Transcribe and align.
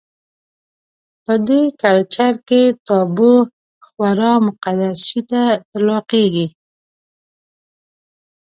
په 1.25 1.33
دې 1.47 1.61
کلچر 1.83 2.33
کې 2.47 2.61
تابو 2.87 3.33
خورا 3.87 4.33
مقدس 4.47 4.97
شي 5.09 5.21
ته 5.29 5.41
اطلاقېږي. 5.57 6.47